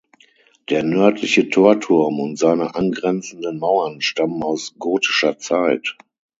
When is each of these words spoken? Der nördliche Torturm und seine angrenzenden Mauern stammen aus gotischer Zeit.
Der 0.69 0.81
nördliche 0.81 1.47
Torturm 1.49 2.19
und 2.21 2.35
seine 2.35 2.73
angrenzenden 2.73 3.59
Mauern 3.59 4.01
stammen 4.01 4.41
aus 4.41 4.73
gotischer 4.79 5.37
Zeit. 5.37 5.95